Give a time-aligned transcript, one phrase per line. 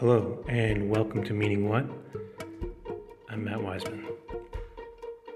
[0.00, 1.84] Hello, and welcome to Meaning What?
[3.28, 4.06] I'm Matt Wiseman.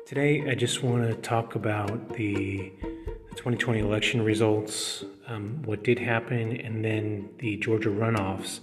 [0.07, 2.73] Today, I just want to talk about the
[3.33, 8.61] 2020 election results, um, what did happen, and then the Georgia runoffs,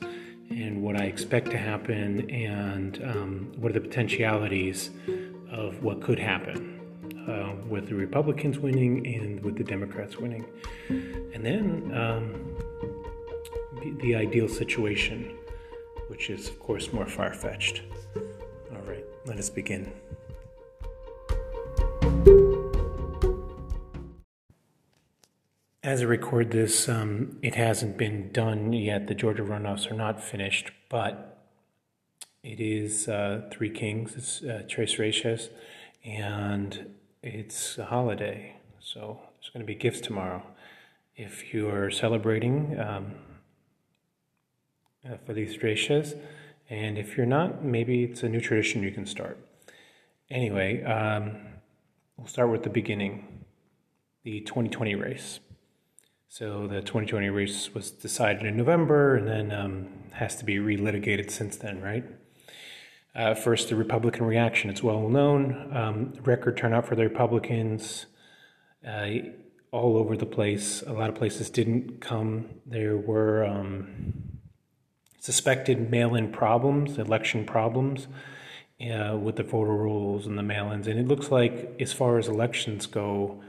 [0.50, 4.90] and what I expect to happen, and um, what are the potentialities
[5.52, 6.82] of what could happen
[7.30, 10.48] uh, with the Republicans winning and with the Democrats winning.
[10.90, 12.58] And then um,
[13.84, 15.38] the, the ideal situation
[16.12, 17.84] which is, of course, more far fetched.
[18.74, 19.90] All right, let us begin.
[25.82, 29.08] As I record this, um, it hasn't been done yet.
[29.08, 31.48] The Georgia runoffs are not finished, but
[32.44, 34.94] it is uh, Three Kings, it's uh, Tres
[36.04, 38.58] and it's a holiday.
[38.82, 40.44] So there's going to be gifts tomorrow.
[41.16, 43.14] If you're celebrating, um,
[45.06, 46.18] uh, for these dreshas.
[46.70, 49.38] And if you're not, maybe it's a new tradition you can start.
[50.30, 51.36] Anyway, um,
[52.18, 53.28] we'll start with the beginning
[54.24, 55.40] the 2020 race.
[56.30, 61.32] So the 2020 race was decided in November and then um, has to be relitigated
[61.32, 62.06] since then, right?
[63.14, 64.70] Uh, first, the Republican reaction.
[64.70, 65.76] It's well known.
[65.76, 68.06] Um, record turnout for the Republicans
[68.88, 69.10] uh,
[69.72, 70.82] all over the place.
[70.84, 72.46] A lot of places didn't come.
[72.66, 74.31] There were um,
[75.22, 78.08] suspected mail in problems, election problems
[78.82, 80.88] uh, with the voter rolls and the mail ins.
[80.88, 83.40] And it looks like, as far as elections go,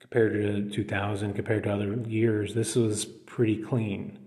[0.00, 4.18] compared to 2000, compared to other years, this was pretty clean.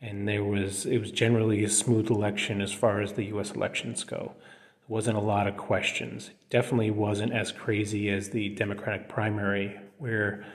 [0.00, 4.04] And there was, it was generally a smooth election as far as the US elections
[4.04, 4.32] go.
[4.36, 6.28] There wasn't a lot of questions.
[6.28, 10.46] It definitely wasn't as crazy as the Democratic primary, where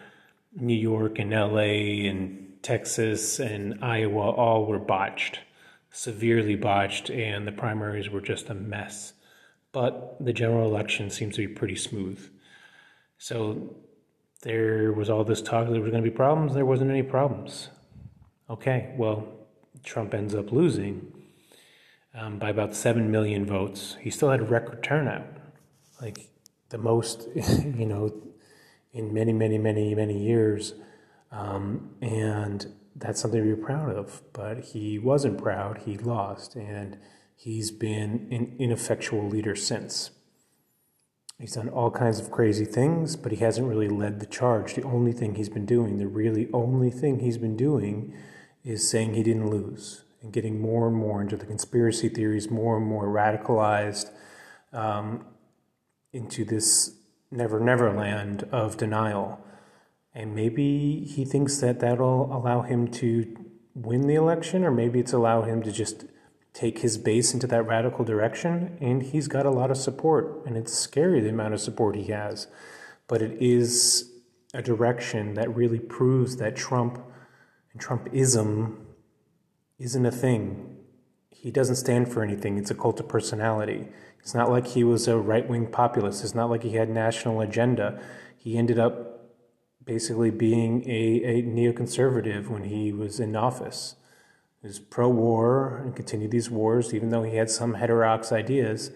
[0.56, 5.40] New York and LA and Texas and Iowa all were botched
[5.94, 9.14] severely botched and the primaries were just a mess.
[9.72, 12.30] But the general election seems to be pretty smooth.
[13.18, 13.76] So
[14.42, 16.56] there was all this talk that there was going to be problems.
[16.56, 17.70] There wasn't any problems.
[18.50, 19.28] Okay, well,
[19.84, 21.14] Trump ends up losing
[22.16, 23.96] um, by about 7 million votes.
[24.02, 25.28] He still had a record turnout,
[26.02, 26.28] like
[26.70, 28.14] the most, you know,
[28.94, 30.74] in many, many, many, many years.
[31.32, 32.66] Um, and
[32.96, 34.22] that's something to be proud of.
[34.34, 36.98] But he wasn't proud, he lost, and
[37.36, 40.12] he's been an ineffectual leader since.
[41.40, 44.76] He's done all kinds of crazy things, but he hasn't really led the charge.
[44.76, 48.14] The only thing he's been doing, the really only thing he's been doing,
[48.64, 52.78] is saying he didn't lose and getting more and more into the conspiracy theories, more
[52.78, 54.10] and more radicalized
[54.72, 55.26] um,
[56.14, 56.96] into this
[57.30, 59.44] never, never land of denial
[60.16, 63.36] and maybe he thinks that that'll allow him to
[63.74, 66.06] win the election, or maybe it's allow him to just
[66.54, 68.78] take his base into that radical direction.
[68.80, 72.06] And he's got a lot of support, and it's scary the amount of support he
[72.12, 72.48] has.
[73.08, 74.12] But it is
[74.54, 77.04] a direction that really proves that Trump
[77.72, 78.76] and Trumpism
[79.80, 80.78] isn't a thing.
[81.32, 82.58] He doesn't stand for anything.
[82.58, 83.88] It's a cult of personality.
[84.20, 86.24] It's not like he was a right wing populist.
[86.24, 88.00] It's not like he had national agenda.
[88.38, 89.13] He ended up
[89.86, 93.96] basically being a, a neoconservative when he was in office.
[94.62, 98.92] He was pro war and continued these wars, even though he had some heterodox ideas.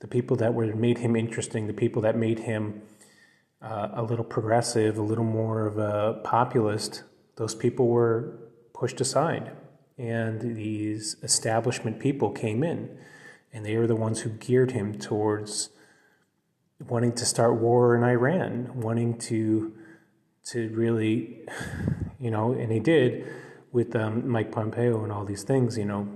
[0.00, 2.82] The people that were made him interesting, the people that made him
[3.60, 7.02] uh, a little progressive, a little more of a populist,
[7.36, 8.38] those people were
[8.72, 9.52] pushed aside.
[9.96, 12.96] And these establishment people came in,
[13.52, 15.70] and they were the ones who geared him towards
[16.86, 19.72] wanting to start war in Iran, wanting to
[20.48, 21.46] to really,
[22.18, 23.26] you know, and he did
[23.72, 26.08] with um, Mike Pompeo and all these things, you know,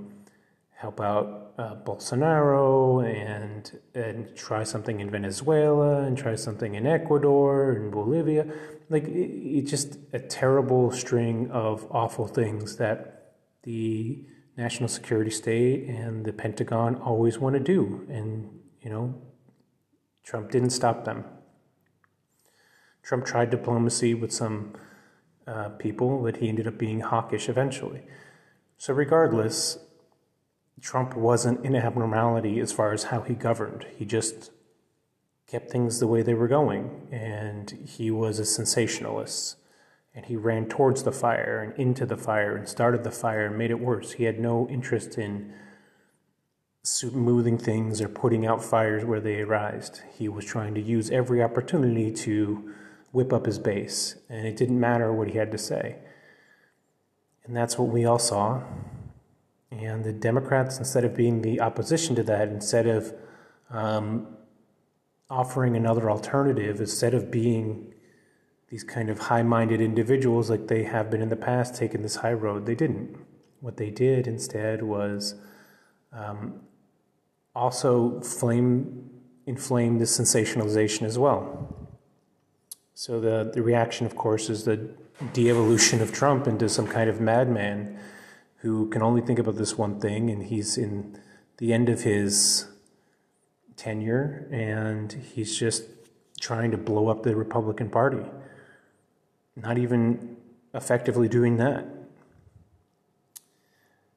[0.70, 7.72] help out uh, Bolsonaro and and try something in Venezuela and try something in Ecuador
[7.72, 8.46] and Bolivia.
[8.88, 14.24] Like it's it just a terrible string of awful things that the
[14.56, 18.48] national security state and the Pentagon always want to do, and
[18.80, 19.14] you know,
[20.24, 21.24] Trump didn't stop them.
[23.02, 24.74] Trump tried diplomacy with some
[25.46, 28.02] uh, people, but he ended up being hawkish eventually.
[28.78, 29.78] So, regardless,
[30.80, 33.86] Trump wasn't an abnormality as far as how he governed.
[33.96, 34.50] He just
[35.46, 39.56] kept things the way they were going, and he was a sensationalist.
[40.14, 43.56] And he ran towards the fire and into the fire and started the fire and
[43.56, 44.12] made it worse.
[44.12, 45.54] He had no interest in
[46.82, 50.02] smoothing things or putting out fires where they arised.
[50.18, 52.74] He was trying to use every opportunity to
[53.12, 55.96] whip up his base, and it didn't matter what he had to say.
[57.44, 58.62] And that's what we all saw.
[59.70, 63.14] And the Democrats, instead of being the opposition to that, instead of
[63.70, 64.26] um,
[65.28, 67.94] offering another alternative, instead of being
[68.68, 72.16] these kind of high minded individuals like they have been in the past, taking this
[72.16, 73.18] high road, they didn't.
[73.60, 75.34] What they did instead was
[76.12, 76.60] um,
[77.54, 79.10] also flame,
[79.46, 81.81] inflame the sensationalization as well.
[82.94, 84.90] So the, the reaction, of course, is the
[85.32, 87.98] de-evolution of Trump into some kind of madman
[88.56, 91.18] who can only think about this one thing, and he's in
[91.58, 92.66] the end of his
[93.76, 95.84] tenure, and he's just
[96.40, 98.24] trying to blow up the Republican Party.
[99.56, 100.36] Not even
[100.74, 101.86] effectively doing that.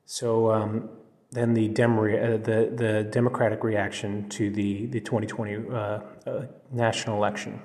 [0.06, 0.90] So um,
[1.32, 6.02] then the, Demo- uh, the, the Democratic reaction to the, the 2020 uh, uh,
[6.72, 7.62] national election.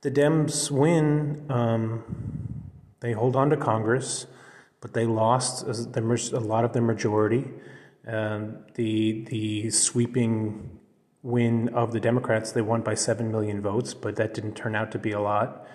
[0.00, 2.04] The Dems win, um,
[3.00, 4.26] they hold on to Congress,
[4.80, 7.44] but they lost a lot of their majority.
[8.06, 10.78] Um, the, the sweeping
[11.22, 14.92] win of the Democrats, they won by 7 million votes, but that didn't turn out
[14.92, 15.66] to be a lot.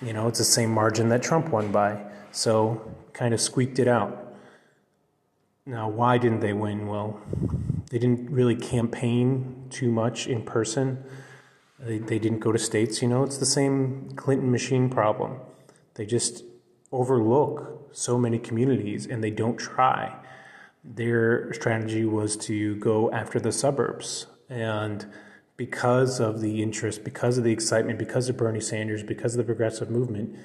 [0.00, 2.04] You know, it's the same margin that Trump won by.
[2.30, 4.34] So kind of squeaked it out.
[5.64, 6.86] Now, why didn't they win?
[6.86, 7.20] Well,
[7.90, 11.02] they didn't really campaign too much in person.
[11.78, 13.02] They, they didn't go to states.
[13.02, 15.40] You know, it's the same Clinton machine problem.
[15.94, 16.44] They just
[16.92, 20.16] overlook so many communities and they don't try.
[20.84, 24.26] Their strategy was to go after the suburbs.
[24.48, 25.06] And
[25.56, 29.44] because of the interest, because of the excitement, because of Bernie Sanders, because of the
[29.44, 30.36] progressive movement,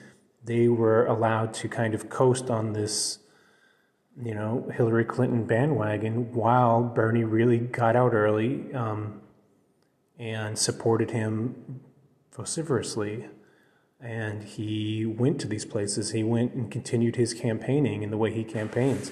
[0.43, 3.19] they were allowed to kind of coast on this
[4.21, 9.21] you know, Hillary Clinton bandwagon while Bernie really got out early um,
[10.21, 11.81] and supported him
[12.31, 13.25] vociferously.
[13.99, 16.11] And he went to these places.
[16.11, 19.11] He went and continued his campaigning in the way he campaigns.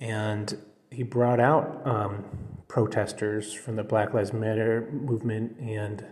[0.00, 0.56] And
[0.90, 2.24] he brought out um,
[2.68, 6.04] protesters from the Black Lives Matter movement and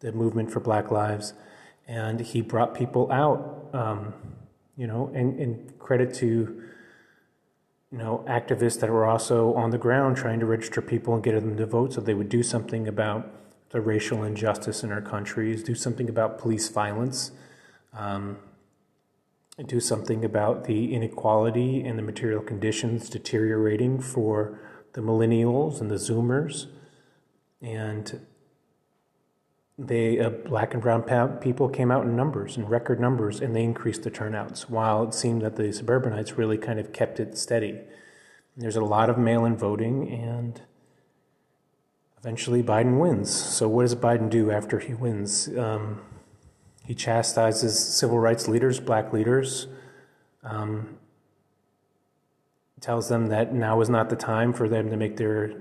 [0.00, 1.32] the movement for Black Lives.
[1.86, 4.12] And he brought people out, um,
[4.76, 6.64] you know, and, and credit to
[7.90, 11.32] you know, activists that were also on the ground trying to register people and get
[11.32, 13.30] them to vote so they would do something about
[13.70, 17.32] the racial injustice in our countries, do something about police violence,
[17.92, 18.38] um,
[19.66, 24.58] do something about the inequality and the material conditions deteriorating for
[24.92, 26.66] the millennials and the Zoomers.
[27.60, 28.20] And
[29.78, 31.02] they uh, black and brown
[31.38, 34.68] people came out in numbers, in record numbers, and they increased the turnouts.
[34.68, 37.80] While it seemed that the suburbanites really kind of kept it steady.
[38.56, 40.60] There's a lot of mail-in voting, and
[42.18, 43.32] eventually Biden wins.
[43.32, 45.48] So what does Biden do after he wins?
[45.56, 46.00] Um,
[46.84, 49.68] he chastises civil rights leaders, black leaders.
[50.42, 50.98] Um,
[52.80, 55.52] tells them that now is not the time for them to make their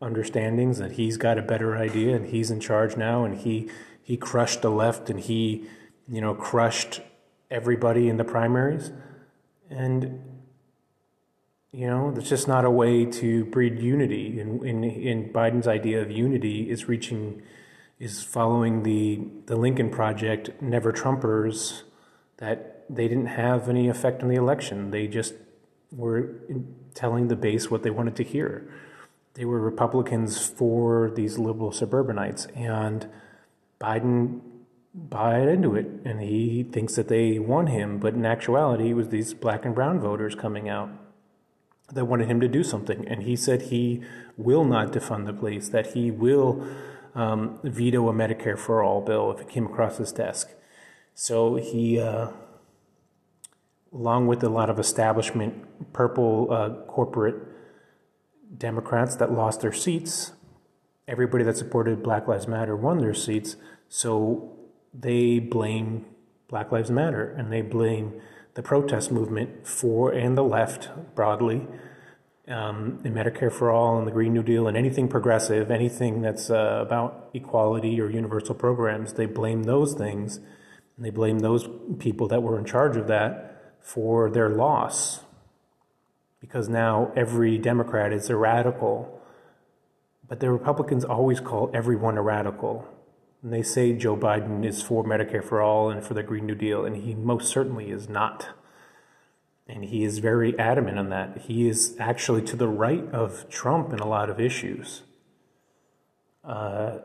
[0.00, 3.70] understandings that he's got a better idea and he's in charge now and he
[4.02, 5.66] he crushed the left and he
[6.08, 7.00] you know crushed
[7.50, 8.92] everybody in the primaries.
[9.68, 10.24] And
[11.72, 14.40] you know it's just not a way to breed unity.
[14.40, 17.42] And in, in biden's idea of unity is reaching
[17.98, 21.82] is following the the lincoln project never trumpers
[22.38, 24.90] that they didn't have any effect on the election.
[24.90, 25.34] They just
[25.92, 26.30] were
[26.94, 28.66] telling the base what they wanted to hear
[29.34, 33.08] they were Republicans for these liberal suburbanites, and
[33.80, 34.40] Biden
[34.92, 37.98] bought into it, and he thinks that they won him.
[37.98, 40.90] But in actuality, it was these black and brown voters coming out
[41.92, 44.02] that wanted him to do something, and he said he
[44.36, 46.66] will not defund the police, that he will
[47.14, 50.50] um, veto a Medicare for all bill if it came across his desk.
[51.14, 52.00] So he.
[52.00, 52.30] Uh,
[53.92, 57.34] along with a lot of establishment purple uh, corporate
[58.56, 60.32] Democrats that lost their seats,
[61.06, 63.56] everybody that supported Black Lives Matter won their seats.
[63.88, 64.56] So
[64.92, 66.06] they blame
[66.48, 68.20] Black Lives Matter and they blame
[68.54, 71.66] the protest movement for and the left broadly,
[72.48, 76.50] um, and Medicare for all and the Green New Deal and anything progressive, anything that's
[76.50, 79.12] uh, about equality or universal programs.
[79.12, 80.38] They blame those things
[80.96, 85.20] and they blame those people that were in charge of that for their loss
[86.40, 89.20] because now every Democrat is a radical.
[90.26, 92.88] But the Republicans always call everyone a radical.
[93.42, 96.54] And they say Joe Biden is for Medicare for all and for the Green New
[96.54, 98.48] Deal, and he most certainly is not.
[99.66, 101.42] And he is very adamant on that.
[101.42, 105.02] He is actually to the right of Trump in a lot of issues.
[106.44, 106.98] Uh,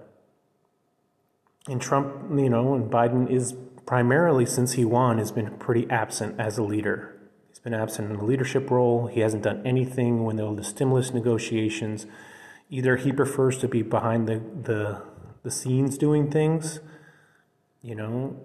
[1.68, 6.40] and Trump, you know, and Biden is primarily, since he won, has been pretty absent
[6.40, 7.15] as a leader
[7.66, 9.08] been absent in the leadership role.
[9.08, 12.06] He hasn't done anything when the stimulus negotiations.
[12.70, 15.02] Either he prefers to be behind the, the,
[15.42, 16.80] the scenes doing things,
[17.82, 18.40] you know,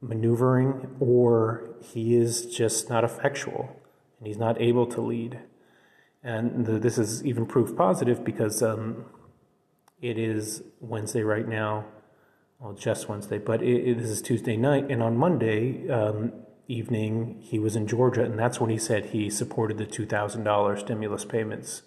[0.00, 3.76] maneuvering, or he is just not effectual
[4.18, 5.40] and he's not able to lead.
[6.22, 9.04] And the, this is even proof positive because um,
[10.00, 11.86] it is Wednesday right now.
[12.60, 14.92] Well, just Wednesday, but it, it, this is Tuesday night.
[14.92, 16.32] And on Monday um,
[16.70, 21.24] evening, he was in Georgia, and that's when he said he supported the $2,000 stimulus
[21.24, 21.82] payments.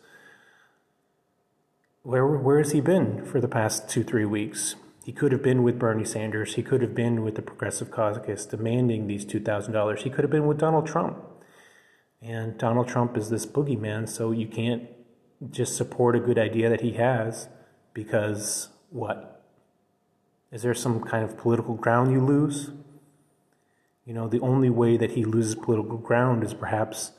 [2.01, 4.75] Where, where has he been for the past two, three weeks?
[5.05, 6.55] He could have been with Bernie Sanders.
[6.55, 9.99] He could have been with the Progressive Caucus demanding these $2,000.
[9.99, 11.17] He could have been with Donald Trump.
[12.21, 14.83] And Donald Trump is this boogeyman, so you can't
[15.51, 17.49] just support a good idea that he has
[17.93, 19.43] because what?
[20.51, 22.69] Is there some kind of political ground you lose?
[24.05, 27.13] You know, the only way that he loses political ground is perhaps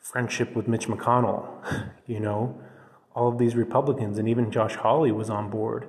[0.00, 1.48] friendship with Mitch McConnell.
[2.06, 2.60] you know,
[3.14, 5.88] all of these Republicans, and even Josh Hawley was on board.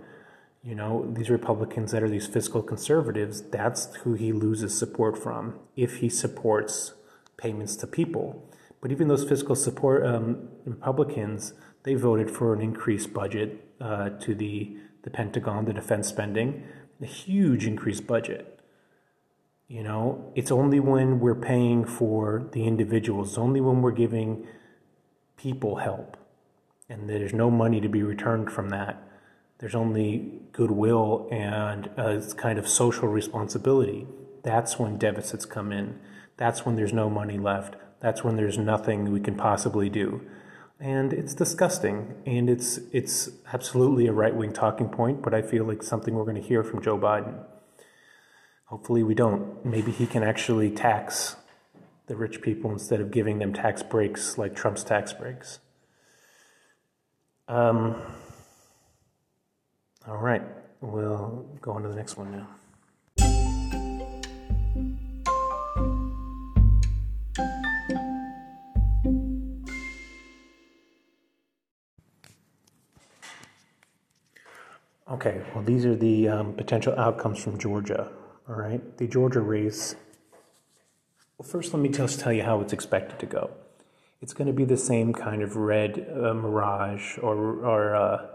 [0.64, 5.60] You know, these Republicans that are these fiscal conservatives, that's who he loses support from
[5.76, 6.94] if he supports
[7.38, 8.50] payments to people.
[8.82, 11.54] But even those fiscal support um, Republicans,
[11.84, 16.64] they voted for an increased budget uh, to the, the Pentagon, the defense spending,
[17.00, 18.55] a huge increased budget.
[19.68, 24.48] You know, it's only when we're paying for the individuals, only when we're giving
[25.38, 26.18] people help,
[26.88, 29.02] and there's no money to be returned from that.
[29.58, 34.06] There's only goodwill and a kind of social responsibility.
[34.44, 36.00] That's when deficits come in.
[36.38, 37.76] That's when there's no money left.
[38.02, 40.22] That's when there's nothing we can possibly do.
[40.80, 42.16] And it's disgusting.
[42.26, 46.26] And it's, it's absolutely a right wing talking point, but I feel like something we're
[46.26, 47.44] going to hear from Joe Biden.
[48.66, 49.64] Hopefully, we don't.
[49.64, 51.36] Maybe he can actually tax
[52.08, 55.60] the rich people instead of giving them tax breaks like Trump's tax breaks.
[57.48, 58.02] Um,
[60.08, 60.42] all right,
[60.82, 62.48] we'll go on to the next one now.
[75.12, 78.12] Okay, well, these are the um, potential outcomes from Georgia.
[78.48, 79.96] All right, the Georgia race.
[81.36, 83.50] Well, first, let me just tell you how it's expected to go.
[84.22, 88.28] It's going to be the same kind of red uh, mirage or, or uh,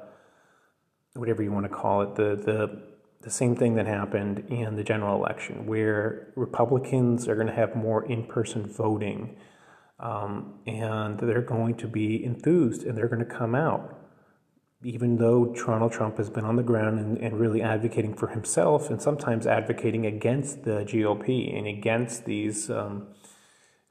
[1.15, 2.83] whatever you want to call it, the, the,
[3.23, 7.77] the same thing that happened in the general election, where Republicans are going to have
[7.77, 9.37] more in person voting
[10.01, 14.00] um, and they're going to be enthused and they're going to come out
[14.83, 18.89] even though Donald Trump has been on the ground and, and, really advocating for himself
[18.89, 23.09] and sometimes advocating against the GOP and against these um,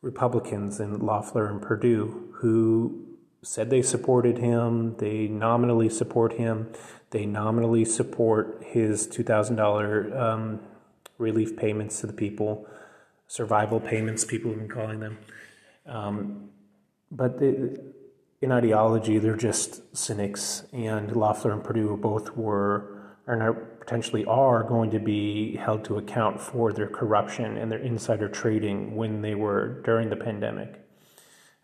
[0.02, 3.06] Republicans and Loeffler and Perdue, who
[3.44, 6.72] said they supported him, they nominally support him,
[7.12, 10.60] they nominally support his $2,000 um,
[11.18, 12.68] relief payments to the people,
[13.28, 15.18] survival payments, people have been calling them.
[15.86, 16.50] Um,
[17.12, 17.76] but they,
[18.42, 24.92] in ideology, they're just cynics, and Loeffler and Perdue both were, or potentially are, going
[24.92, 29.82] to be held to account for their corruption and their insider trading when they were
[29.84, 30.80] during the pandemic,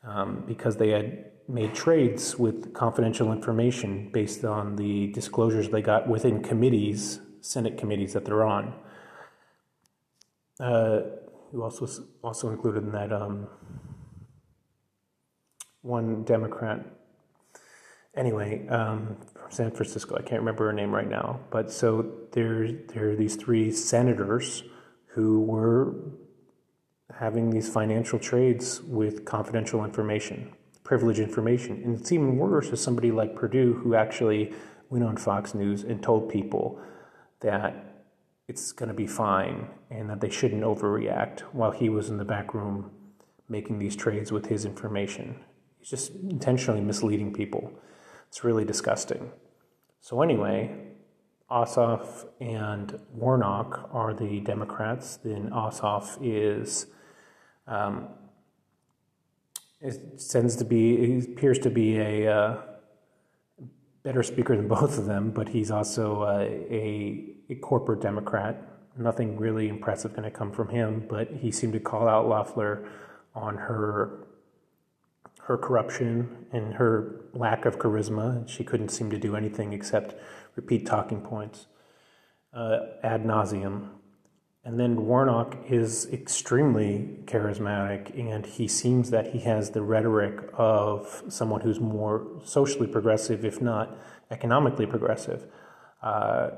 [0.03, 6.09] um, because they had made trades with confidential information based on the disclosures they got
[6.09, 8.73] within committees, Senate committees that they're on.
[10.59, 11.01] Uh,
[11.51, 11.87] who also
[12.23, 13.47] also included in that um,
[15.85, 16.83] one Democrat.
[18.15, 21.41] Anyway, um, from San Francisco, I can't remember her name right now.
[21.51, 24.63] But so there, there are these three senators
[25.07, 25.95] who were
[27.19, 31.81] having these financial trades with confidential information, privileged information.
[31.83, 34.53] And it's even worse as somebody like Perdue who actually
[34.89, 36.79] went on Fox News and told people
[37.41, 38.03] that
[38.47, 42.25] it's going to be fine and that they shouldn't overreact while he was in the
[42.25, 42.91] back room
[43.47, 45.39] making these trades with his information.
[45.85, 47.71] He's just intentionally misleading people.
[48.27, 49.31] It's really disgusting.
[50.01, 50.75] So, anyway,
[51.51, 55.17] Ossoff and Warnock are the Democrats.
[55.17, 56.87] Then Ossoff is,
[57.67, 58.07] um,
[59.79, 62.61] it tends to be, he appears to be a uh,
[64.01, 68.59] better speaker than both of them, but he's also uh, a, a corporate Democrat.
[68.97, 72.89] Nothing really impressive going to come from him, but he seemed to call out Loeffler
[73.35, 74.25] on her
[75.45, 78.47] her corruption and her lack of charisma.
[78.49, 80.15] She couldn't seem to do anything except
[80.55, 81.67] repeat talking points
[82.53, 83.89] uh, ad nauseum.
[84.63, 91.23] And then Warnock is extremely charismatic, and he seems that he has the rhetoric of
[91.29, 93.95] someone who's more socially progressive, if not
[94.31, 95.45] economically progressive.
[96.01, 96.49] Uh,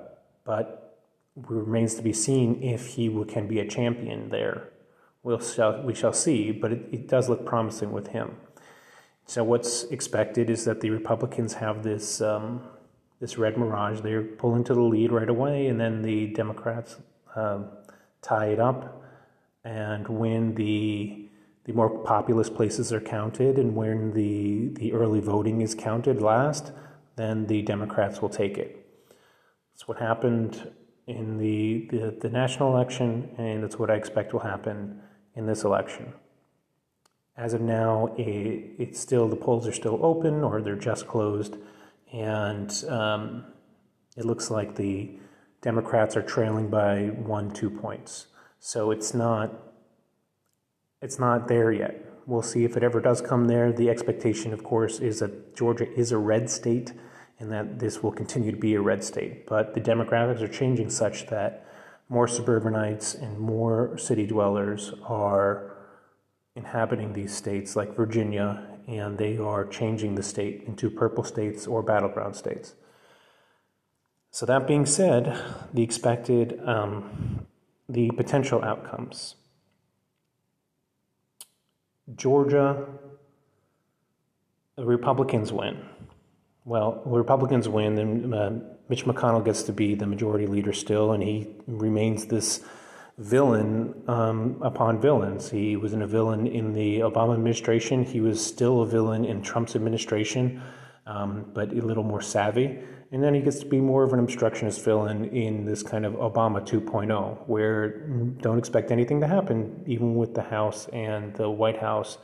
[0.45, 0.99] but
[1.35, 4.69] remains to be seen if he can be a champion there.
[5.23, 8.37] We'll shall, we shall see, but it, it does look promising with him.
[9.27, 12.63] So what's expected is that the Republicans have this um,
[13.19, 13.99] this red mirage.
[13.99, 16.95] They pull into the lead right away, and then the Democrats
[17.35, 17.67] um,
[18.21, 19.03] tie it up.
[19.65, 21.27] And when the
[21.65, 26.71] the more populous places are counted, and when the the early voting is counted last,
[27.17, 28.85] then the Democrats will take it.
[29.73, 30.71] That's what happened
[31.07, 35.01] in the, the, the national election, and that's what I expect will happen
[35.35, 36.13] in this election.
[37.37, 41.55] As of now, it, it's still the polls are still open or they're just closed,
[42.11, 43.45] and um,
[44.15, 45.11] it looks like the
[45.61, 48.27] Democrats are trailing by one two points.
[48.59, 49.53] So it's not
[51.01, 52.03] it's not there yet.
[52.25, 53.71] We'll see if it ever does come there.
[53.71, 56.91] The expectation, of course, is that Georgia is a red state
[57.39, 59.45] and that this will continue to be a red state.
[59.45, 61.65] But the demographics are changing such that
[62.09, 65.76] more suburbanites and more city dwellers are
[66.57, 71.83] inhabiting these states like Virginia, and they are changing the state into purple states or
[71.83, 72.73] battleground states.
[74.31, 75.37] So, that being said,
[75.73, 77.45] the expected, um,
[77.87, 79.35] the potential outcomes.
[82.15, 82.87] Georgia,
[84.75, 85.85] the Republicans win.
[86.65, 88.59] Well, Republicans win, then uh,
[88.89, 92.63] Mitch McConnell gets to be the majority leader still, and he remains this
[93.17, 95.49] villain um, upon villains.
[95.49, 98.03] He was a villain in the Obama administration.
[98.03, 100.61] He was still a villain in Trump's administration,
[101.05, 102.79] um, but a little more savvy.
[103.11, 106.13] And then he gets to be more of an obstructionist villain in this kind of
[106.13, 107.99] Obama 2.0, where
[108.41, 112.17] don't expect anything to happen, even with the House and the White House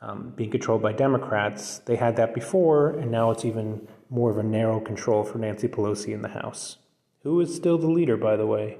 [0.00, 1.78] um, being controlled by Democrats.
[1.80, 5.68] They had that before, and now it's even more of a narrow control for Nancy
[5.68, 6.78] Pelosi in the House,
[7.24, 8.78] who is still the leader, by the way.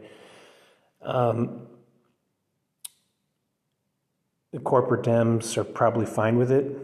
[1.02, 1.66] Um,
[4.52, 6.76] the corporate Dems are probably fine with it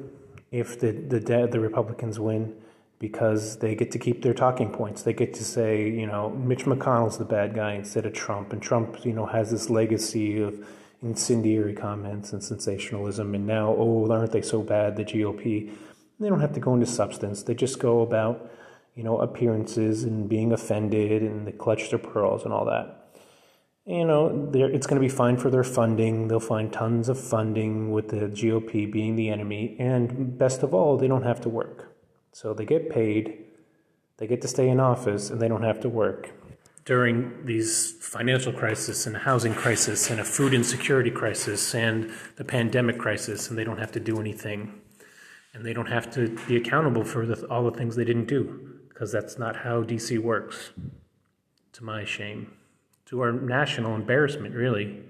[0.51, 2.55] if the the, the Republicans win
[2.99, 5.03] because they get to keep their talking points.
[5.03, 8.63] They get to say, you know, Mitch McConnell's the bad guy instead of Trump, and
[8.63, 10.67] Trump, you know, has this legacy of
[11.03, 15.71] incendiary comments and sensationalism, and now, oh, aren't they so bad, the GOP?
[16.19, 17.43] They don't have to go into substance.
[17.43, 18.51] They just go about,
[18.95, 23.06] you know, appearances and being offended, and they clutch their pearls and all that.
[23.87, 26.27] You know, it's going to be fine for their funding.
[26.27, 30.97] They'll find tons of funding with the GOP being the enemy, and best of all,
[30.97, 31.97] they don't have to work.
[32.33, 33.45] So they get paid,
[34.17, 36.33] they get to stay in office, and they don't have to work
[36.85, 42.45] during these financial crisis and a housing crisis and a food insecurity crisis and the
[42.45, 44.81] pandemic crisis, and they don't have to do anything.
[45.53, 48.79] And they don't have to be accountable for the, all the things they didn't do,
[48.89, 50.71] because that's not how DC works,
[51.73, 52.53] to my shame,
[53.07, 55.03] to our national embarrassment, really.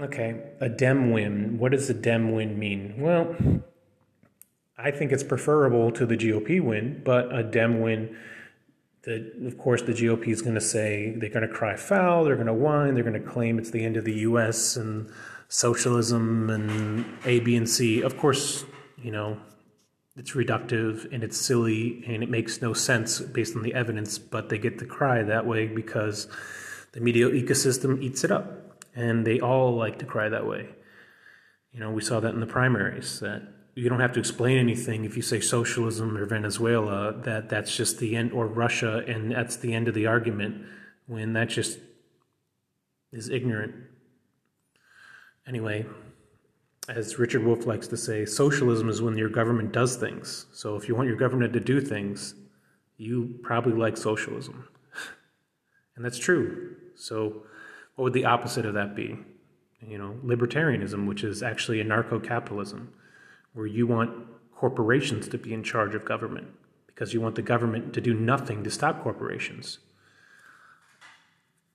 [0.00, 1.58] Okay, a Dem win.
[1.58, 2.94] What does a Dem win mean?
[2.98, 3.34] Well,
[4.76, 8.16] I think it's preferable to the GOP win, but a Dem win
[9.08, 12.34] the, of course, the GOP is going to say they're going to cry foul, they're
[12.34, 14.76] going to whine, they're going to claim it's the end of the U.S.
[14.76, 15.10] and
[15.48, 18.02] socialism and A, B, and C.
[18.02, 18.64] Of course,
[19.02, 19.38] you know,
[20.18, 24.48] it's reductive and it's silly and it makes no sense based on the evidence, but
[24.48, 26.26] they get to cry that way because
[26.92, 28.84] the media ecosystem eats it up.
[28.94, 30.68] And they all like to cry that way.
[31.72, 33.42] You know, we saw that in the primaries that
[33.76, 38.00] you don't have to explain anything if you say socialism or Venezuela that that's just
[38.00, 40.66] the end or Russia and that's the end of the argument
[41.06, 41.78] when that just
[43.12, 43.74] is ignorant.
[45.46, 45.86] Anyway,
[46.88, 50.46] as Richard Wolff likes to say, socialism is when your government does things.
[50.52, 52.34] So if you want your government to do things,
[52.96, 54.66] you probably like socialism.
[55.96, 56.76] and that's true.
[56.94, 57.42] So
[57.94, 59.18] what would the opposite of that be?
[59.86, 62.92] You know, libertarianism, which is actually anarcho capitalism
[63.52, 66.48] where you want corporations to be in charge of government
[66.86, 69.78] because you want the government to do nothing to stop corporations.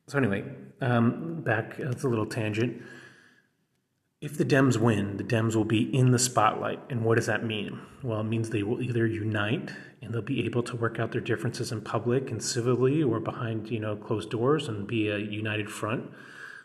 [0.07, 0.43] So, anyway,
[0.81, 2.81] um, back, that's a little tangent.
[4.23, 6.79] If the Dems win, the Dems will be in the spotlight.
[6.89, 7.81] And what does that mean?
[8.01, 9.69] Well, it means they will either unite
[10.01, 13.69] and they'll be able to work out their differences in public and civilly or behind,
[13.69, 16.09] you know, closed doors and be a united front,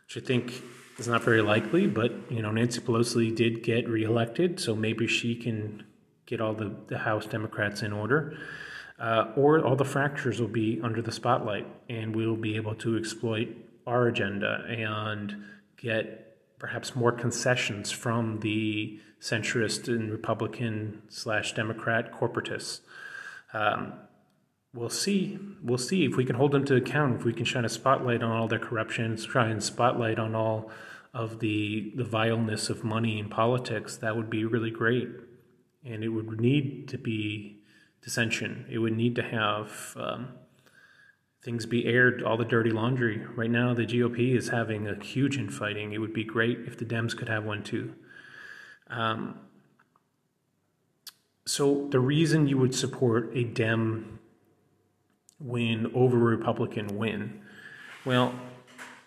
[0.06, 0.62] which I think
[0.98, 5.34] is not very likely, but you know Nancy Pelosi did get reelected, so maybe she
[5.34, 5.82] can
[6.26, 8.38] get all the, the House Democrats in order.
[9.00, 12.96] Uh, or all the fractures will be under the spotlight, and we'll be able to
[12.96, 13.48] exploit
[13.84, 15.34] our agenda and
[15.76, 16.27] get
[16.58, 22.80] perhaps more concessions from the centrist and Republican slash Democrat corporatists.
[23.52, 23.94] Um,
[24.74, 25.38] we'll see.
[25.62, 27.20] We'll see if we can hold them to account.
[27.20, 30.70] If we can shine a spotlight on all their corruption, try and spotlight on all
[31.14, 33.96] of the the vileness of money in politics.
[33.96, 35.08] That would be really great,
[35.84, 37.62] and it would need to be
[38.02, 38.66] dissension.
[38.70, 40.28] It would need to have um,
[41.48, 43.24] things be aired, all the dirty laundry.
[43.34, 45.94] Right now, the GOP is having a huge infighting.
[45.94, 47.94] It would be great if the Dems could have one too.
[48.88, 49.40] Um,
[51.46, 54.18] so the reason you would support a Dem
[55.40, 57.40] win over a Republican win,
[58.04, 58.34] well,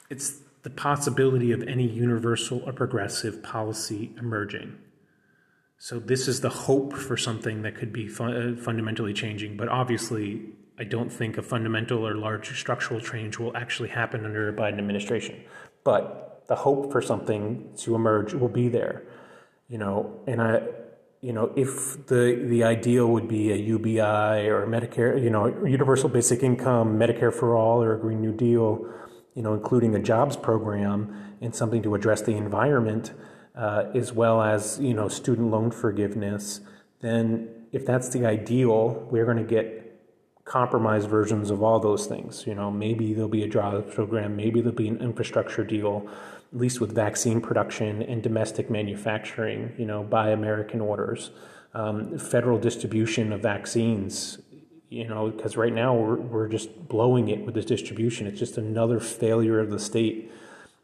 [0.09, 4.79] it's the possibility of any universal or progressive policy emerging.
[5.77, 9.69] So this is the hope for something that could be fu- uh, fundamentally changing, but
[9.69, 14.53] obviously I don't think a fundamental or large structural change will actually happen under a
[14.53, 15.43] Biden administration.
[15.83, 19.03] But the hope for something to emerge will be there.
[19.69, 20.63] You know, and I
[21.21, 26.09] you know, if the the ideal would be a UBI or Medicare, you know, universal
[26.09, 28.83] basic income, Medicare for all, or a Green New Deal,
[29.35, 33.13] you know, including a jobs program and something to address the environment,
[33.55, 36.61] uh, as well as you know, student loan forgiveness,
[37.01, 39.80] then if that's the ideal, we're going to get
[40.51, 42.45] compromised versions of all those things.
[42.45, 46.09] You know, maybe there'll be a jobs program, maybe there'll be an infrastructure deal
[46.53, 51.31] at least with vaccine production and domestic manufacturing, you know, by American orders,
[51.73, 54.39] um, federal distribution of vaccines,
[54.89, 58.27] you know, because right now we're, we're just blowing it with this distribution.
[58.27, 60.29] It's just another failure of the state.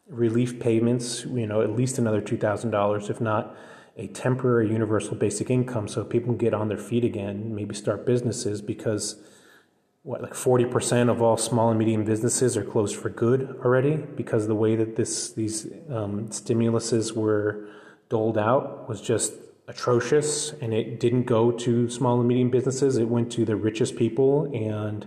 [0.08, 3.54] Relief payments, you know, at least another $2,000, if not
[3.98, 8.06] a temporary universal basic income so people can get on their feet again, maybe start
[8.06, 9.18] businesses because
[10.08, 14.48] what like 40% of all small and medium businesses are closed for good already because
[14.48, 17.67] the way that this these um, stimuluses were
[18.08, 19.34] doled out was just
[19.67, 22.96] atrocious and it didn't go to small and medium businesses.
[22.96, 25.06] It went to the richest people and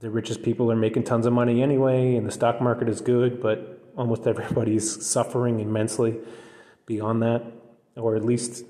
[0.00, 3.40] the richest people are making tons of money anyway and the stock market is good
[3.40, 6.18] but almost everybody's suffering immensely
[6.84, 7.44] beyond that
[7.94, 8.64] or at least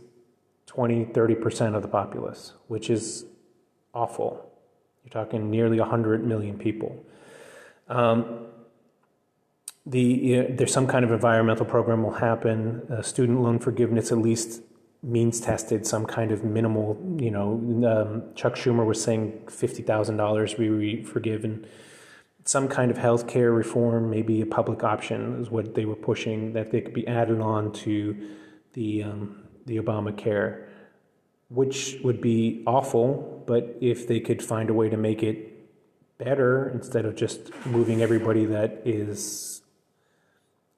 [0.66, 3.24] 20 30% of the populace which is
[3.94, 4.52] awful
[5.06, 7.04] you're talking nearly 100 million people.
[7.88, 8.46] Um,
[9.84, 12.82] the, there's some kind of environmental program will happen.
[12.90, 14.62] Uh, student loan forgiveness, at least
[15.04, 16.98] means tested, some kind of minimal.
[17.20, 17.52] You know,
[17.86, 21.66] um, Chuck Schumer was saying fifty thousand dollars be forgiven.
[22.44, 26.52] Some kind of health care reform, maybe a public option, is what they were pushing
[26.54, 28.16] that they could be added on to
[28.72, 30.65] the um, the Obamacare
[31.48, 35.52] which would be awful, but if they could find a way to make it
[36.18, 39.62] better instead of just moving everybody that is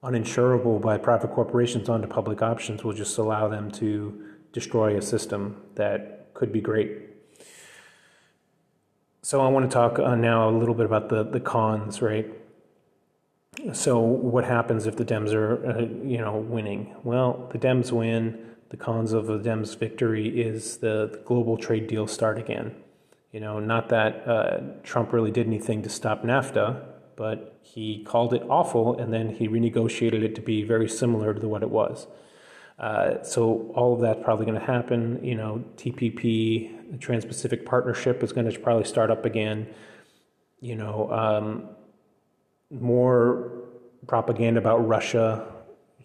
[0.03, 5.61] uninsurable by private corporations onto public options will just allow them to destroy a system
[5.75, 7.09] that could be great.
[9.23, 12.27] So I want to talk uh, now a little bit about the the cons, right?
[13.73, 16.95] So what happens if the Dems are, uh, you know, winning?
[17.03, 18.39] Well, the Dems win
[18.71, 22.75] the cons of the Dems' victory is the, the global trade deal start again.
[23.33, 26.83] You know, not that uh, Trump really did anything to stop NAFTA,
[27.17, 31.49] but he called it awful and then he renegotiated it to be very similar to
[31.49, 32.07] what it was.
[32.79, 35.19] Uh, so all of that's probably going to happen.
[35.23, 39.67] You know, TPP, the Trans-Pacific Partnership, is going to probably start up again.
[40.61, 41.69] You know, um,
[42.71, 43.65] more
[44.07, 45.58] propaganda about Russia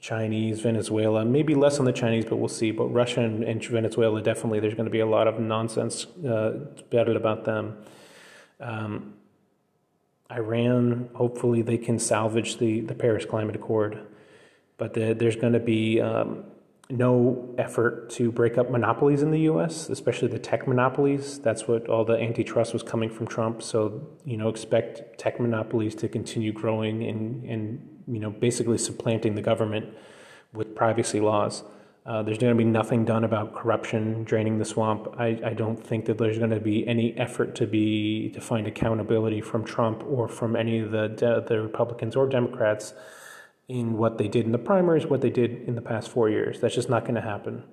[0.04, 2.72] Chinese, Venezuela, maybe less on the Chinese, but we'll see.
[2.72, 6.60] But Russia and, and Venezuela, definitely, there's going to be a lot of nonsense uh,
[6.90, 7.78] batted about them.
[8.60, 9.14] Um,
[10.30, 14.06] Iran, hopefully, they can salvage the, the Paris Climate Accord.
[14.76, 16.44] But the, there's going to be um,
[16.90, 21.40] no effort to break up monopolies in the U.S., especially the tech monopolies.
[21.40, 23.64] That's what all the antitrust was coming from Trump.
[23.64, 29.36] So, you know, expect tech monopolies to continue growing and, and you know, basically supplanting
[29.36, 29.94] the government
[30.54, 31.64] with privacy laws.
[32.06, 35.08] Uh, there's going to be nothing done about corruption, draining the swamp.
[35.18, 38.68] I, I don't think that there's going to be any effort to be to find
[38.68, 42.94] accountability from Trump or from any of the the Republicans or Democrats
[43.70, 46.60] in what they did in the primaries, what they did in the past four years.
[46.60, 47.64] That's just not going to happen.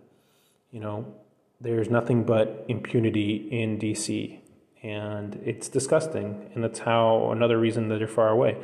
[0.71, 1.13] You know,
[1.61, 4.41] there's nothing but impunity in D.C.
[4.85, 8.57] and it's disgusting, and that's how another reason that they're far away.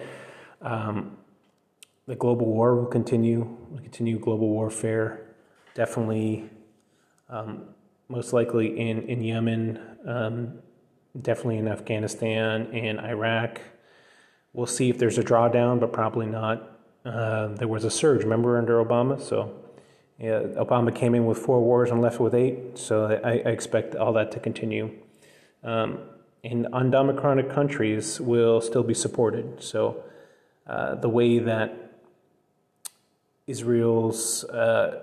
[0.62, 1.16] Um,
[2.07, 3.57] the global war will continue.
[3.71, 5.35] We'll continue global warfare.
[5.75, 6.49] Definitely,
[7.29, 7.64] um,
[8.09, 9.81] most likely in in Yemen.
[10.07, 10.59] Um,
[11.23, 13.61] definitely in Afghanistan and Iraq.
[14.53, 16.79] We'll see if there's a drawdown, but probably not.
[17.05, 19.21] Uh, there was a surge, remember, under Obama?
[19.21, 19.55] So
[20.19, 22.79] yeah, Obama came in with four wars and left with eight.
[22.79, 24.90] So I, I expect all that to continue.
[25.62, 25.99] Um,
[26.42, 29.62] and undemocratic countries will still be supported.
[29.62, 30.05] So
[30.66, 31.86] uh, the way that
[33.47, 35.03] Israel's uh,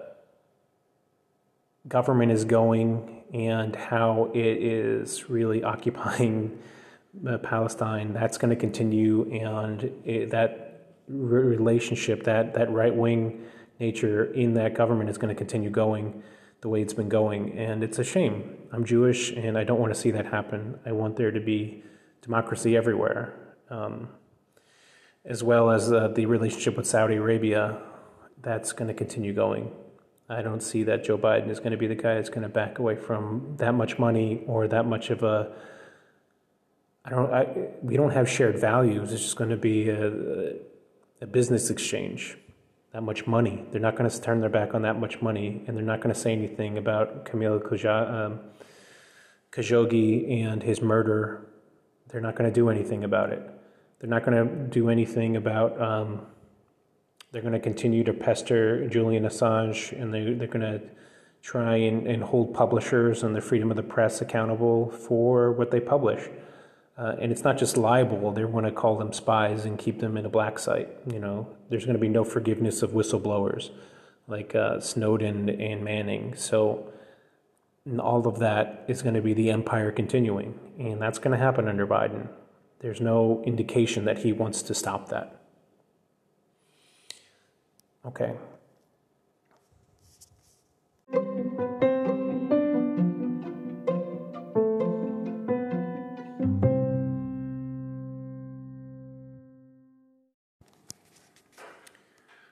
[1.87, 6.59] government is going and how it is really occupying
[7.27, 13.45] uh, Palestine, that's going to continue, and it, that relationship, that that right wing
[13.79, 16.23] nature in that government is going to continue going
[16.61, 18.57] the way it's been going, and it's a shame.
[18.71, 20.79] I'm Jewish, and I don't want to see that happen.
[20.85, 21.83] I want there to be
[22.21, 23.33] democracy everywhere,
[23.69, 24.07] um,
[25.25, 27.79] as well as uh, the relationship with Saudi Arabia.
[28.43, 29.71] That's going to continue going.
[30.29, 32.49] I don't see that Joe Biden is going to be the guy that's going to
[32.49, 35.51] back away from that much money or that much of a.
[37.05, 37.33] I don't.
[37.33, 37.47] I,
[37.81, 39.11] we don't have shared values.
[39.11, 40.55] It's just going to be a,
[41.21, 42.37] a business exchange.
[42.91, 43.65] That much money.
[43.71, 46.13] They're not going to turn their back on that much money, and they're not going
[46.13, 48.39] to say anything about Camille um,
[49.51, 51.47] Khashoggi and his murder.
[52.09, 53.41] They're not going to do anything about it.
[53.99, 55.81] They're not going to do anything about.
[55.81, 56.27] Um,
[57.33, 60.79] they're going to continue to pester Julian Assange, and they, they're going to
[61.41, 65.79] try and, and hold publishers and the freedom of the press accountable for what they
[65.79, 66.29] publish.
[66.95, 70.15] Uh, and it's not just libel, they want to call them spies and keep them
[70.15, 70.89] in a black site.
[71.11, 73.71] You know, there's going to be no forgiveness of whistleblowers
[74.27, 76.35] like uh, Snowden and Manning.
[76.35, 76.93] So,
[77.99, 80.57] all of that is going to be the empire continuing.
[80.79, 82.29] And that's going to happen under Biden.
[82.79, 85.42] There's no indication that he wants to stop that.
[88.05, 88.33] Okay.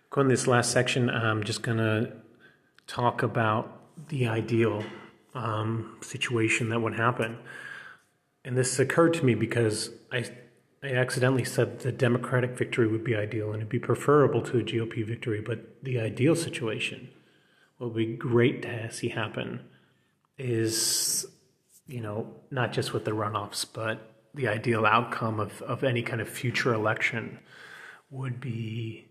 [0.10, 2.12] Go in this last section, I'm just going to
[2.86, 4.84] talk about the ideal
[5.34, 7.38] um, situation that would happen.
[8.44, 10.26] And this occurred to me because I
[10.84, 14.64] I accidentally said the Democratic victory would be ideal and it'd be preferable to a
[14.64, 17.10] GOP victory, but the ideal situation,
[17.78, 19.62] what would be great to see happen,
[20.40, 21.28] is,
[21.86, 26.20] you know, not just with the runoffs, but the ideal outcome of, of any kind
[26.20, 27.38] of future election
[28.10, 29.08] would be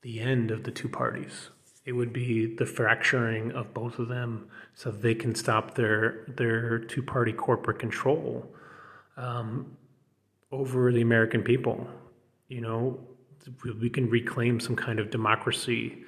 [0.00, 1.50] the end of the two parties.
[1.84, 6.78] It would be the fracturing of both of them so they can stop their, their
[6.78, 8.54] two party corporate control.
[9.16, 9.76] Um,
[10.52, 11.86] over the American people.
[12.48, 13.00] You know,
[13.80, 16.04] we can reclaim some kind of democracy.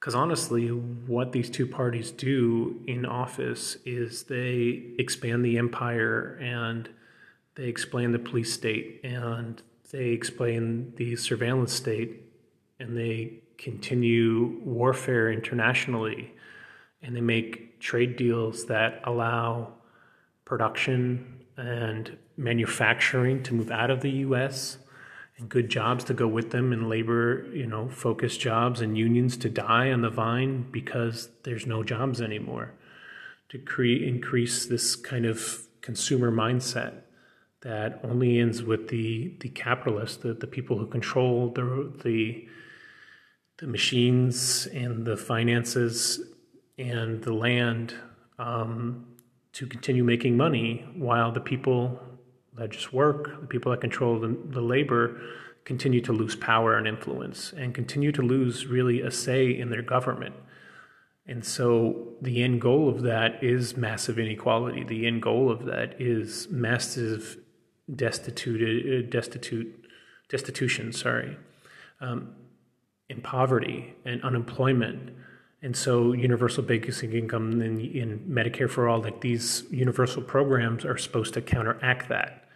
[0.00, 6.88] Because honestly, what these two parties do in office is they expand the empire and
[7.56, 12.22] they explain the police state and they explain the surveillance state
[12.78, 16.32] and they continue warfare internationally
[17.02, 19.72] and they make trade deals that allow
[20.44, 24.78] production and manufacturing to move out of the US
[25.36, 29.36] and good jobs to go with them and labor, you know, focused jobs and unions
[29.38, 32.72] to die on the vine because there's no jobs anymore.
[33.50, 36.94] To create increase this kind of consumer mindset
[37.62, 42.46] that only ends with the the capitalists, the, the people who control the the
[43.58, 46.20] the machines and the finances
[46.78, 47.94] and the land
[48.38, 49.06] um,
[49.52, 52.00] to continue making money while the people
[52.58, 55.20] that just work, the people that control the, the labor,
[55.64, 59.82] continue to lose power and influence and continue to lose really a say in their
[59.82, 60.34] government.
[61.26, 64.82] And so the end goal of that is massive inequality.
[64.84, 67.36] The end goal of that is massive
[67.94, 69.86] destitute, uh, destitute,
[70.30, 71.36] destitution, sorry,
[72.00, 72.34] um,
[73.10, 75.10] and poverty and unemployment
[75.60, 77.80] and so, universal basic income and,
[78.28, 82.47] Medicare for all, like these universal programs are supposed to counteract that.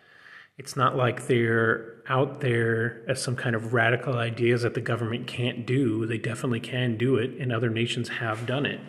[0.58, 5.26] It's not like they're out there as some kind of radical ideas that the government
[5.26, 6.06] can't do.
[6.06, 8.80] They definitely can do it, and other nations have done it.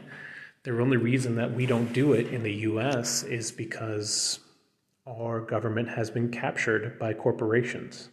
[0.64, 4.40] The only reason that we don't do it in the US is because
[5.06, 8.10] our government has been captured by corporations.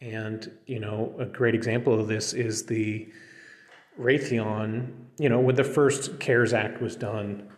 [0.00, 3.08] And, you know, a great example of this is the
[4.00, 7.50] Raytheon, you know, when the first CARES Act was done,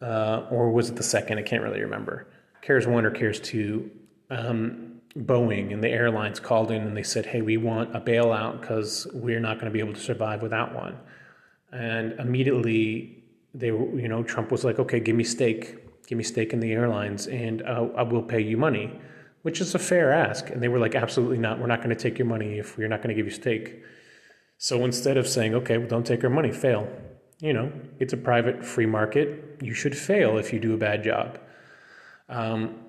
[0.00, 1.38] uh, or was it the second?
[1.38, 2.28] I can't really remember.
[2.62, 3.90] CARES 1 or CARES 2,
[4.36, 8.54] um, Boeing and the airlines called in and they said, hey, we want a bailout
[8.60, 10.94] because we're not going to be able to survive without one.
[11.70, 12.76] And immediately,
[13.60, 15.64] they were, you know, Trump was like, okay, give me stake,
[16.08, 18.86] give me stake in the airlines and uh, I will pay you money.
[19.42, 20.50] which is a fair ask.
[20.50, 21.58] And they were like, absolutely not.
[21.58, 23.82] We're not going to take your money if we're not going to give you stake.
[24.58, 26.88] So instead of saying, okay, well, don't take our money, fail.
[27.40, 29.58] You know, it's a private free market.
[29.60, 31.40] You should fail if you do a bad job.
[32.28, 32.81] Um,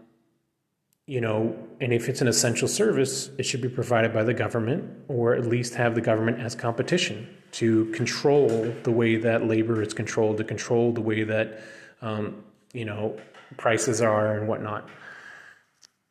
[1.05, 4.89] you know, and if it's an essential service, it should be provided by the government
[5.09, 9.93] or at least have the government as competition to control the way that labor is
[9.93, 11.61] controlled, to control the way that,
[12.01, 13.17] um, you know,
[13.57, 14.89] prices are and whatnot.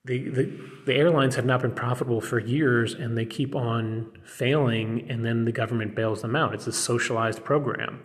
[0.05, 5.09] The, the, the airlines have not been profitable for years and they keep on failing
[5.09, 6.55] and then the government bails them out.
[6.55, 8.02] It's a socialized program.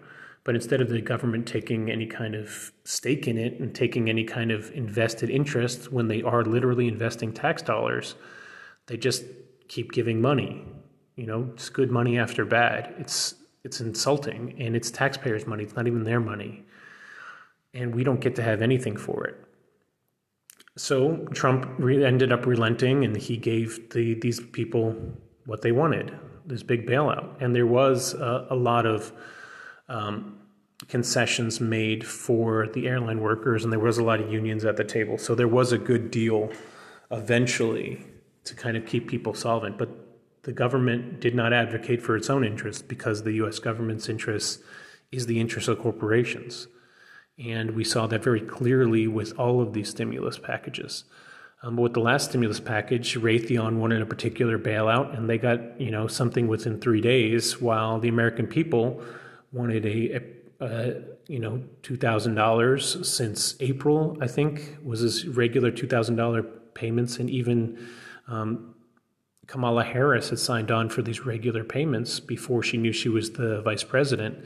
[0.47, 4.23] But instead of the government taking any kind of stake in it and taking any
[4.23, 8.15] kind of invested interest when they are literally investing tax dollars,
[8.85, 9.25] they just
[9.67, 10.65] keep giving money.
[11.17, 12.95] You know, it's good money after bad.
[12.97, 15.65] It's it's insulting and it's taxpayers' money.
[15.65, 16.63] It's not even their money.
[17.73, 19.35] And we don't get to have anything for it.
[20.77, 24.95] So Trump re- ended up relenting and he gave the, these people
[25.45, 27.41] what they wanted this big bailout.
[27.41, 29.11] And there was a, a lot of
[29.89, 30.36] um,
[30.87, 34.83] concessions made for the airline workers, and there was a lot of unions at the
[34.83, 35.17] table.
[35.17, 36.51] So there was a good deal
[37.09, 38.05] eventually
[38.43, 39.77] to kind of keep people solvent.
[39.77, 39.89] But
[40.43, 44.61] the government did not advocate for its own interests because the US government's interest
[45.11, 46.67] is the interest of corporations.
[47.37, 51.03] And we saw that very clearly with all of these stimulus packages.
[51.63, 55.79] Um, but with the last stimulus package, Raytheon wanted a particular bailout, and they got
[55.81, 59.03] you know something within three days, while the American people
[59.51, 60.21] wanted a, a,
[60.59, 64.17] a you know two thousand dollars since April.
[64.21, 66.43] I think was his regular two thousand dollar
[66.73, 67.87] payments, and even
[68.27, 68.75] um,
[69.47, 73.61] Kamala Harris had signed on for these regular payments before she knew she was the
[73.61, 74.43] vice president,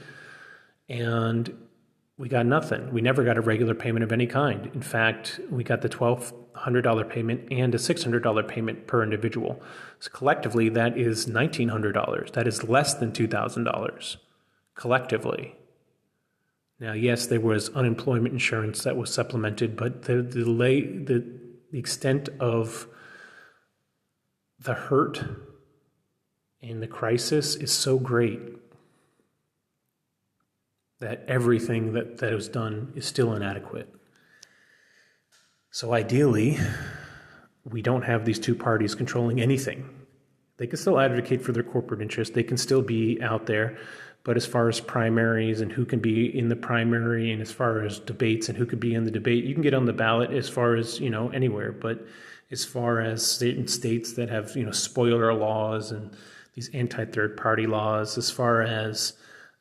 [0.90, 1.54] and
[2.18, 2.92] we got nothing.
[2.94, 4.70] We never got a regular payment of any kind.
[4.74, 8.86] In fact, we got the twelve hundred dollar payment and a six hundred dollar payment
[8.86, 9.62] per individual.
[10.00, 12.32] So collectively, that is nineteen hundred dollars.
[12.34, 14.18] That is less than two thousand dollars
[14.76, 15.56] collectively.
[16.82, 21.24] Now, yes, there was unemployment insurance that was supplemented, but the, the the,
[21.72, 22.88] the extent of
[24.60, 25.24] the hurt
[26.60, 28.40] and the crisis is so great
[31.00, 33.94] that everything that, that was done is still inadequate.
[35.70, 36.58] So, ideally,
[37.64, 39.88] we don't have these two parties controlling anything.
[40.58, 43.78] They can still advocate for their corporate interests, they can still be out there
[44.24, 47.84] but as far as primaries and who can be in the primary, and as far
[47.84, 50.32] as debates and who could be in the debate, you can get on the ballot
[50.32, 51.72] as far as you know anywhere.
[51.72, 52.06] But
[52.52, 56.16] as far as certain states that have you know spoiler laws and
[56.54, 59.14] these anti-third party laws, as far as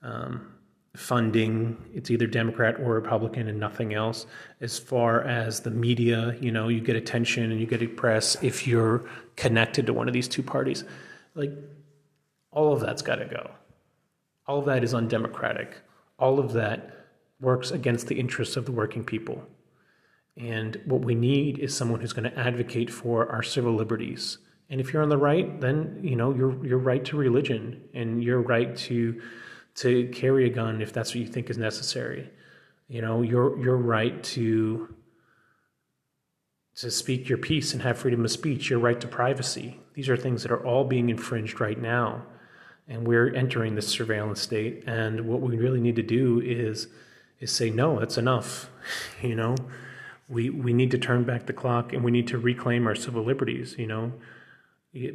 [0.03, 0.55] um,
[0.97, 4.27] funding, it's either Democrat or Republican and nothing else.
[4.61, 8.67] As far as the media, you know, you get attention and you get press if
[8.67, 9.05] you're
[9.37, 10.85] connected to one of these two parties.
[11.35, 11.53] Like
[12.51, 13.51] all of that's got to go.
[14.51, 15.77] All of that is undemocratic.
[16.19, 17.07] All of that
[17.41, 19.47] works against the interests of the working people.
[20.37, 24.39] And what we need is someone who's going to advocate for our civil liberties.
[24.69, 28.25] And if you're on the right, then you know your your right to religion and
[28.25, 29.23] your right to
[29.77, 32.29] to carry a gun if that's what you think is necessary.
[32.89, 34.93] You know, your your right to
[36.75, 39.79] to speak your piece and have freedom of speech, your right to privacy.
[39.95, 42.27] These are things that are all being infringed right now
[42.91, 44.83] and we're entering this surveillance state.
[44.87, 46.89] And what we really need to do is
[47.39, 48.69] is say no, that's enough.
[49.23, 49.55] you know,
[50.29, 53.25] we we need to turn back the clock and we need to reclaim our civil
[53.25, 53.77] liberties.
[53.79, 54.13] You know,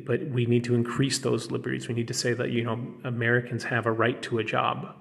[0.06, 1.88] but we need to increase those liberties.
[1.88, 4.96] We need to say that you know Americans have a right to a job.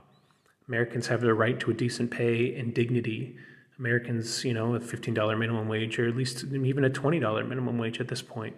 [0.69, 3.37] Americans have the right to a decent pay and dignity.
[3.79, 8.01] Americans, you know, a $15 minimum wage or at least even a $20 minimum wage
[8.01, 8.57] at this point.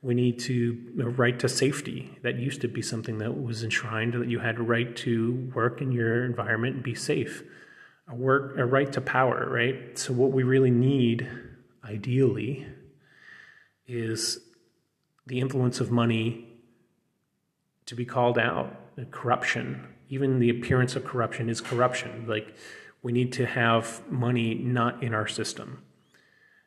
[0.00, 2.16] We need to right to safety.
[2.22, 5.80] That used to be something that was enshrined that you had a right to work
[5.80, 7.42] in your environment and be safe.
[8.08, 9.98] A work a right to power, right?
[9.98, 11.28] So what we really need,
[11.84, 12.66] ideally,
[13.86, 14.38] is
[15.26, 16.46] the influence of money
[17.86, 18.74] to be called out.
[19.10, 22.24] Corruption, even the appearance of corruption is corruption.
[22.26, 22.54] Like
[23.02, 25.82] we need to have money not in our system.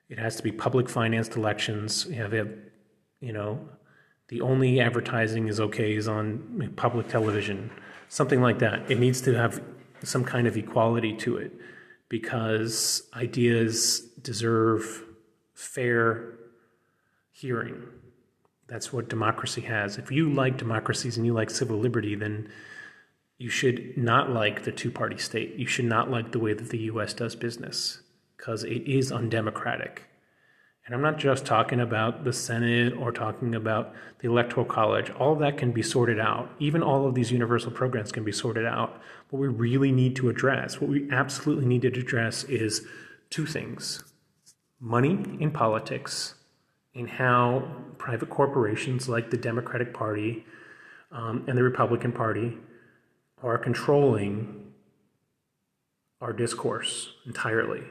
[0.09, 2.05] It has to be public financed elections.
[2.05, 2.33] We have
[3.21, 3.59] you know,
[4.27, 7.71] the only advertising is okay is on public television,
[8.09, 8.89] something like that.
[8.89, 9.61] It needs to have
[10.03, 11.53] some kind of equality to it
[12.09, 15.03] because ideas deserve
[15.53, 16.33] fair
[17.31, 17.83] hearing.
[18.67, 19.97] That's what democracy has.
[19.97, 22.49] If you like democracies and you like civil liberty, then
[23.37, 25.55] you should not like the two party state.
[25.55, 28.01] You should not like the way that the US does business
[28.37, 30.03] because it is undemocratic
[30.85, 35.11] And I'm not just talking about the Senate or talking about the Electoral College.
[35.11, 36.49] All of that can be sorted out.
[36.59, 38.99] Even all of these universal programs can be sorted out.
[39.29, 42.85] What we really need to address, what we absolutely need to address, is
[43.29, 44.03] two things
[44.79, 46.33] money in politics
[46.95, 47.63] and how
[47.99, 50.43] private corporations like the Democratic Party
[51.11, 52.57] um, and the Republican Party
[53.43, 54.73] are controlling
[56.19, 57.83] our discourse entirely.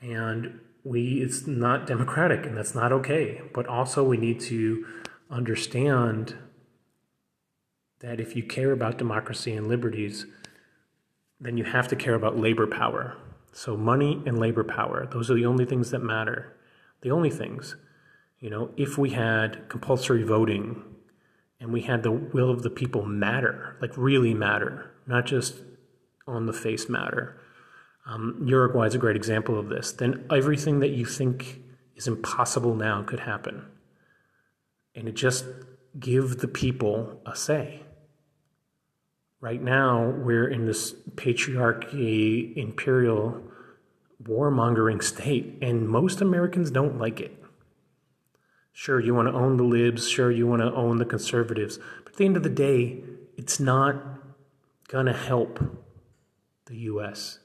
[0.00, 3.42] And we it's not democratic and that's not okay.
[3.52, 4.86] But also we need to
[5.30, 6.36] understand
[8.00, 10.26] that if you care about democracy and liberties,
[11.40, 13.16] then you have to care about labor power.
[13.52, 16.56] So money and labor power, those are the only things that matter.
[17.02, 17.76] The only things.
[18.38, 20.82] You know, if we had compulsory voting
[21.60, 25.60] and we had the will of the people matter, like really matter, not just
[26.26, 27.38] on the face matter.
[28.06, 29.92] Um, Uruguay is a great example of this.
[29.92, 31.62] Then everything that you think
[31.96, 33.66] is impossible now could happen.
[34.94, 35.44] And it just
[35.98, 37.82] give the people a say.
[39.40, 43.42] Right now, we're in this patriarchy, imperial,
[44.22, 47.36] warmongering state, and most Americans don't like it.
[48.72, 50.08] Sure, you want to own the libs.
[50.08, 51.78] Sure, you want to own the conservatives.
[52.04, 53.02] But at the end of the day,
[53.36, 53.96] it's not
[54.88, 55.58] going to help
[56.66, 57.38] the U.S.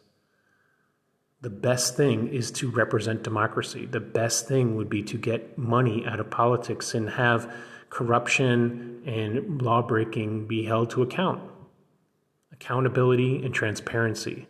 [1.41, 3.85] The best thing is to represent democracy.
[3.85, 7.53] The best thing would be to get money out of politics and have
[7.89, 11.41] corruption and law breaking be held to account.
[12.51, 14.47] Accountability and transparency.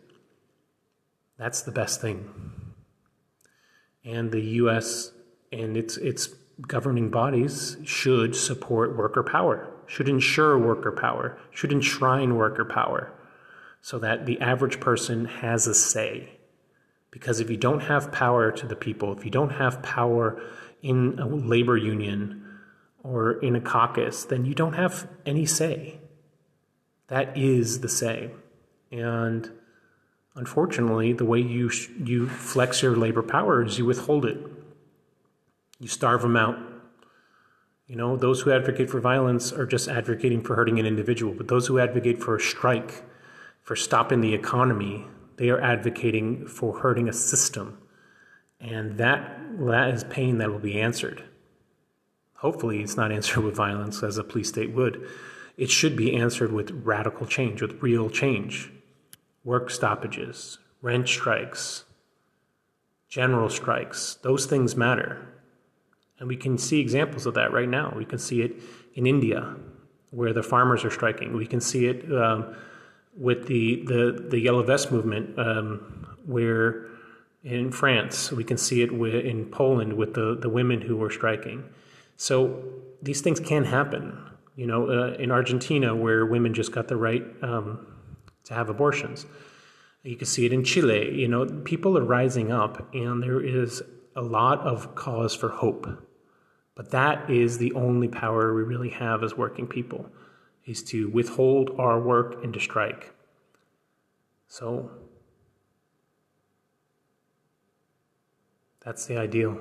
[1.36, 2.30] That's the best thing.
[4.02, 5.12] And the U.S.
[5.52, 6.28] and its its
[6.66, 13.12] governing bodies should support worker power, should ensure worker power, should enshrine worker power,
[13.82, 16.37] so that the average person has a say.
[17.10, 20.40] Because if you don't have power to the people, if you don't have power
[20.82, 22.44] in a labor union
[23.02, 25.98] or in a caucus, then you don't have any say.
[27.08, 28.30] That is the say.
[28.92, 29.50] And
[30.34, 34.38] unfortunately, the way you, sh- you flex your labor power is you withhold it
[35.78, 36.58] you starve them out.
[37.86, 41.48] You know, those who advocate for violence are just advocating for hurting an individual, but
[41.48, 43.02] those who advocate for a strike,
[43.62, 45.06] for stopping the economy,
[45.38, 47.78] they are advocating for hurting a system.
[48.60, 51.24] And that, that is pain that will be answered.
[52.34, 55.08] Hopefully, it's not answered with violence as a police state would.
[55.56, 58.70] It should be answered with radical change, with real change.
[59.44, 61.84] Work stoppages, rent strikes,
[63.08, 65.26] general strikes, those things matter.
[66.18, 67.92] And we can see examples of that right now.
[67.96, 68.60] We can see it
[68.94, 69.56] in India,
[70.10, 71.36] where the farmers are striking.
[71.36, 72.54] We can see it um,
[73.18, 76.86] with the, the, the Yellow Vest movement, um, where
[77.44, 81.64] in France, we can see it in Poland with the, the women who were striking.
[82.16, 82.62] So
[83.02, 84.18] these things can happen.
[84.56, 87.86] You know, uh, in Argentina, where women just got the right um,
[88.44, 89.24] to have abortions.
[90.02, 91.14] You can see it in Chile.
[91.14, 93.82] You know, people are rising up, and there is
[94.16, 95.86] a lot of cause for hope.
[96.74, 100.10] But that is the only power we really have as working people,
[100.68, 103.14] is to withhold our work and to strike.
[104.46, 104.90] So
[108.84, 109.58] that's the ideal.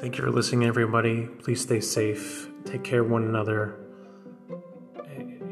[0.00, 1.26] Thank you for listening, everybody.
[1.42, 2.48] Please stay safe.
[2.64, 3.78] Take care of one another.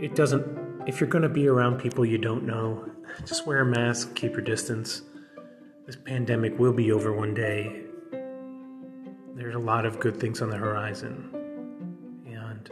[0.00, 2.90] It doesn't if you're going to be around people you don't know,
[3.26, 5.02] just wear a mask, keep your distance.
[5.88, 7.80] This pandemic will be over one day.
[9.34, 11.30] There's a lot of good things on the horizon.
[12.26, 12.70] And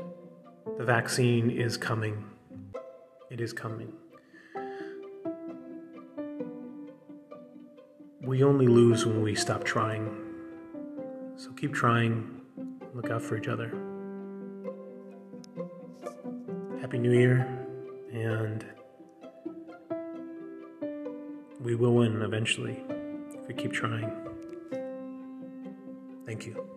[0.77, 2.27] the vaccine is coming.
[3.31, 3.91] It is coming.
[8.21, 10.14] We only lose when we stop trying.
[11.37, 12.43] So keep trying.
[12.93, 13.69] Look out for each other.
[16.83, 17.67] Happy New Year
[18.12, 18.62] and
[21.62, 22.85] we will win eventually
[23.49, 24.11] if we keep trying.
[26.27, 26.76] Thank you.